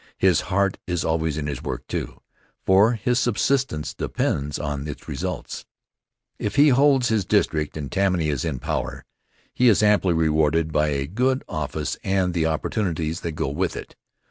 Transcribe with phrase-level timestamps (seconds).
[0.17, 2.21] His heart is always in his work, too,
[2.65, 5.67] for his subsistence depends on its results.
[6.39, 9.05] If he holds his district and Tammany is in power,
[9.53, 13.95] he is amply rewarded by a good office and the opportunities that go with it.